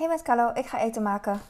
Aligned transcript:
Hey 0.00 0.08
met 0.08 0.22
Carlo, 0.22 0.50
ik 0.54 0.66
ga 0.66 0.78
eten 0.78 1.02
maken. 1.02 1.40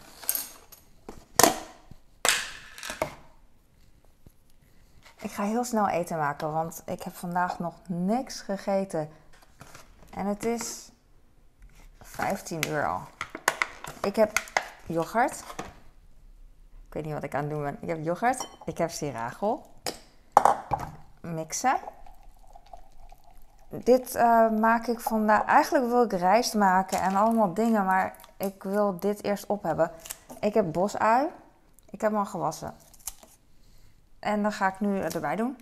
Ik 5.21 5.31
ga 5.31 5.43
heel 5.43 5.65
snel 5.65 5.89
eten 5.89 6.17
maken, 6.17 6.53
want 6.53 6.83
ik 6.87 7.03
heb 7.03 7.15
vandaag 7.15 7.59
nog 7.59 7.75
niks 7.87 8.41
gegeten. 8.41 9.09
En 10.15 10.27
het 10.27 10.45
is 10.45 10.91
15 12.01 12.69
uur 12.69 12.87
al. 12.87 13.01
Ik 14.03 14.17
heb 14.17 14.43
yoghurt. 14.87 15.45
Ik 16.87 16.93
weet 16.95 17.05
niet 17.05 17.15
wat 17.15 17.25
ik 17.25 17.35
aan 17.35 17.41
het 17.41 17.51
doen 17.51 17.63
ben. 17.63 17.79
Ik 17.81 17.89
heb 17.89 18.05
yoghurt. 18.05 18.49
Ik 18.65 18.79
heb 18.79 18.91
siragel. 18.91 19.67
Mixen. 21.21 21.79
Dit 23.69 24.15
uh, 24.15 24.51
maak 24.51 24.87
ik 24.87 25.01
vandaag. 25.01 25.45
Eigenlijk 25.45 25.87
wil 25.87 26.03
ik 26.03 26.13
rijst 26.13 26.55
maken 26.55 27.01
en 27.01 27.17
allemaal 27.17 27.55
dingen, 27.55 27.85
maar 27.85 28.15
ik 28.41 28.63
wil 28.63 28.99
dit 28.99 29.25
eerst 29.25 29.47
op 29.47 29.63
hebben. 29.63 29.93
Ik 30.41 30.55
heb 30.55 30.73
bosui. 30.73 31.29
Ik 31.91 32.01
heb 32.01 32.11
hem 32.11 32.21
al 32.21 32.27
gewassen. 32.27 32.77
En 34.19 34.43
dan 34.43 34.53
ga 34.53 34.69
ik 34.69 34.81
nu 34.81 35.01
erbij 35.01 35.37
doen. 35.37 35.59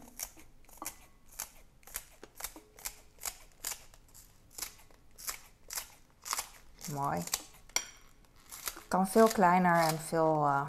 Mooi. 6.92 7.24
Kan 8.88 9.08
veel 9.08 9.28
kleiner 9.28 9.76
en 9.76 9.98
veel 9.98 10.46
uh, 10.46 10.68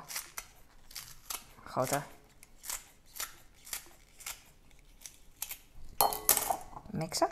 groter. 1.63 2.05
Mixen. 6.85 7.29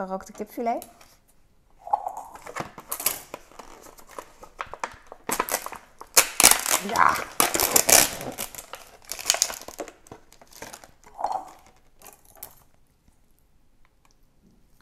Gerookte 0.00 0.32
kipfilet. 0.32 0.86
Ja. 6.88 7.14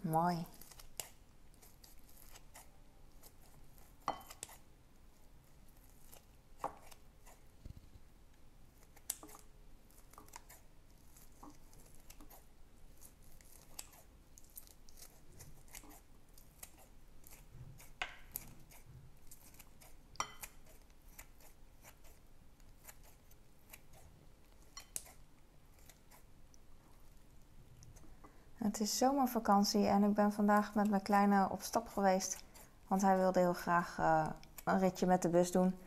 Mooi. 0.02 0.46
Het 28.68 28.80
is 28.80 28.98
zomervakantie 28.98 29.86
en 29.86 30.02
ik 30.02 30.14
ben 30.14 30.32
vandaag 30.32 30.74
met 30.74 30.90
mijn 30.90 31.02
kleine 31.02 31.48
op 31.50 31.62
stap 31.62 31.88
geweest. 31.88 32.36
Want 32.86 33.02
hij 33.02 33.16
wilde 33.16 33.40
heel 33.40 33.52
graag 33.52 33.96
uh, 34.00 34.26
een 34.64 34.78
ritje 34.78 35.06
met 35.06 35.22
de 35.22 35.28
bus 35.28 35.52
doen. 35.52 35.78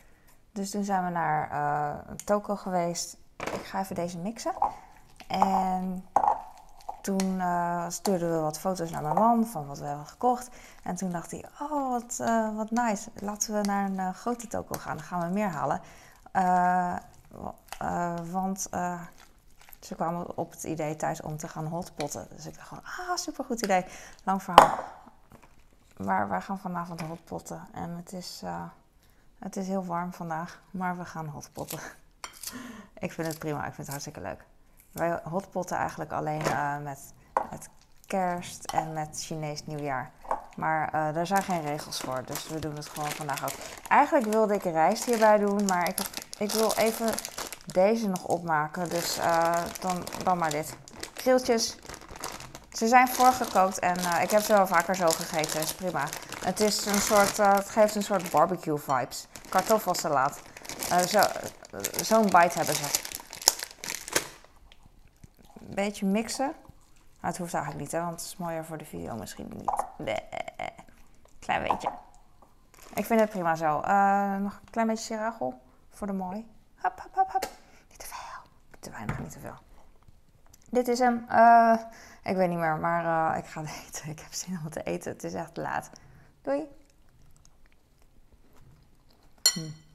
Dus 0.51 0.69
toen 0.69 0.83
zijn 0.83 1.05
we 1.05 1.09
naar 1.09 1.51
uh, 1.51 2.13
Toko 2.25 2.55
geweest. 2.55 3.17
Ik 3.37 3.65
ga 3.65 3.79
even 3.79 3.95
deze 3.95 4.17
mixen. 4.17 4.53
En 5.27 6.05
toen 7.01 7.35
uh, 7.37 7.89
stuurden 7.89 8.31
we 8.31 8.39
wat 8.39 8.59
foto's 8.59 8.91
naar 8.91 9.01
mijn 9.01 9.15
man 9.15 9.45
van 9.45 9.67
wat 9.67 9.79
we 9.79 9.85
hebben 9.85 10.07
gekocht. 10.07 10.49
En 10.83 10.95
toen 10.95 11.11
dacht 11.11 11.31
hij, 11.31 11.45
oh 11.59 11.89
wat, 11.89 12.17
wat 12.55 12.71
nice. 12.71 13.09
Laten 13.13 13.53
we 13.53 13.61
naar 13.61 13.89
een 13.89 14.13
grote 14.13 14.47
toko 14.47 14.79
gaan. 14.79 14.97
Dan 14.97 15.05
gaan 15.05 15.27
we 15.27 15.33
meer 15.33 15.49
halen. 15.49 15.81
want 18.31 18.69
ze 19.81 19.95
kwamen 19.95 20.37
op 20.37 20.51
het 20.51 20.63
idee 20.63 20.95
thuis 20.95 21.21
om 21.21 21.37
te 21.37 21.47
gaan 21.47 21.65
hotpotten. 21.65 22.27
Dus 22.35 22.45
ik 22.45 22.55
dacht 22.55 22.67
gewoon, 22.67 22.83
ah, 22.83 23.15
supergoed 23.15 23.61
idee. 23.61 23.85
Lang 24.23 24.43
verhaal. 24.43 24.79
Maar 25.97 26.29
wij 26.29 26.41
gaan 26.41 26.59
vanavond 26.59 27.01
hotpotten. 27.01 27.67
En 27.73 27.89
het 27.89 28.13
is, 28.13 28.41
uh, 28.43 28.63
het 29.39 29.55
is 29.55 29.67
heel 29.67 29.85
warm 29.85 30.13
vandaag, 30.13 30.61
maar 30.71 30.97
we 30.97 31.05
gaan 31.05 31.27
hotpotten. 31.27 31.79
ik 33.05 33.11
vind 33.11 33.27
het 33.27 33.39
prima, 33.39 33.57
ik 33.57 33.73
vind 33.73 33.77
het 33.77 33.87
hartstikke 33.87 34.21
leuk. 34.21 34.45
Wij 34.91 35.19
hotpotten 35.23 35.77
eigenlijk 35.77 36.11
alleen 36.11 36.41
uh, 36.41 36.77
met, 36.77 37.13
met 37.49 37.69
kerst 38.05 38.71
en 38.71 38.93
met 38.93 39.23
Chinees 39.23 39.65
nieuwjaar. 39.65 40.11
Maar 40.55 40.85
uh, 40.85 41.13
daar 41.13 41.27
zijn 41.27 41.43
geen 41.43 41.61
regels 41.61 41.99
voor, 41.99 42.23
dus 42.25 42.47
we 42.47 42.59
doen 42.59 42.75
het 42.75 42.89
gewoon 42.89 43.09
vandaag 43.09 43.43
ook. 43.43 43.57
Eigenlijk 43.87 44.25
wilde 44.25 44.53
ik 44.53 44.63
rijst 44.63 45.05
hierbij 45.05 45.37
doen, 45.37 45.65
maar 45.65 45.87
ik, 45.87 45.99
ik 46.37 46.51
wil 46.51 46.73
even 46.73 47.13
deze 47.71 48.07
nog 48.07 48.23
opmaken. 48.23 48.89
Dus 48.89 49.17
uh, 49.17 49.53
dan, 49.79 50.03
dan 50.23 50.37
maar 50.37 50.49
dit. 50.49 50.75
Krieltjes. 51.13 51.77
Ze 52.71 52.87
zijn 52.87 53.07
voorgekookt 53.07 53.79
en 53.79 53.99
uh, 53.99 54.21
ik 54.21 54.31
heb 54.31 54.41
ze 54.41 54.53
wel 54.53 54.67
vaker 54.67 54.95
zo 54.95 55.07
gegeten. 55.07 55.61
is 55.61 55.73
prima. 55.73 56.03
Het, 56.43 56.59
is 56.59 56.85
een 56.85 57.01
soort, 57.01 57.39
uh, 57.39 57.53
het 57.53 57.69
geeft 57.69 57.95
een 57.95 58.03
soort 58.03 58.31
barbecue 58.31 58.77
vibes. 58.77 59.27
Kartoffelsalaat. 59.49 60.39
Zo'n 61.07 61.23
zo 62.03 62.21
bite 62.21 62.57
hebben 62.57 62.75
ze. 62.75 62.83
Een 65.67 65.75
beetje 65.75 66.05
mixen. 66.05 66.45
Nou, 66.45 67.33
het 67.33 67.37
hoeft 67.37 67.53
eigenlijk 67.53 67.83
niet, 67.83 67.91
hè, 67.91 67.99
want 67.99 68.11
het 68.11 68.21
is 68.21 68.37
mooier 68.37 68.65
voor 68.65 68.77
de 68.77 68.85
video 68.85 69.15
misschien 69.15 69.51
niet. 69.55 69.85
Klein 71.39 71.63
beetje. 71.63 71.89
Ik 72.93 73.05
vind 73.05 73.19
het 73.19 73.29
prima 73.29 73.55
zo. 73.55 73.79
nog 74.39 74.53
een 74.53 74.69
klein 74.71 74.87
beetje 74.87 75.03
siragel 75.03 75.61
voor 75.89 76.07
de 76.07 76.13
mooi. 76.13 76.45
Hop, 76.81 76.99
hop, 77.01 77.15
hop, 77.15 77.31
hop. 77.31 77.47
Niet 77.89 77.99
te 77.99 78.05
veel. 78.91 79.20
Te. 79.31 79.51
Dit 80.69 80.87
is 80.87 80.99
hem. 80.99 81.25
Uh, 81.29 81.77
ik 82.23 82.35
weet 82.35 82.49
niet 82.49 82.57
meer, 82.57 82.77
maar 82.77 83.33
uh, 83.33 83.37
ik 83.37 83.45
ga 83.45 83.61
eten. 83.87 84.09
Ik 84.09 84.19
heb 84.19 84.33
zin 84.33 84.59
om 84.63 84.69
te 84.69 84.83
eten. 84.83 85.11
Het 85.11 85.23
is 85.23 85.33
echt 85.33 85.57
laat. 85.57 85.89
Doei. 86.41 86.67
Hm. 89.53 89.90